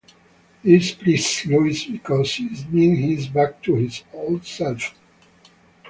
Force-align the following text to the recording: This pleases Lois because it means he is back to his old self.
This 0.63 0.95
pleases 0.95 1.45
Lois 1.45 1.85
because 1.85 2.37
it 2.39 2.73
means 2.73 2.97
he 2.97 3.13
is 3.13 3.27
back 3.27 3.61
to 3.61 3.75
his 3.75 4.03
old 4.11 4.43
self. 4.45 4.95